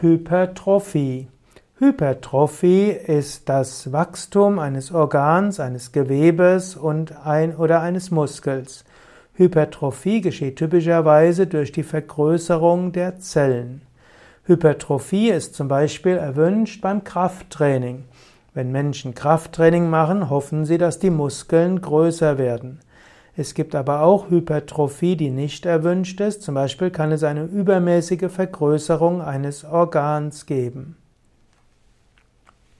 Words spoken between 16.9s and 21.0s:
Krafttraining. Wenn Menschen Krafttraining machen, hoffen sie, dass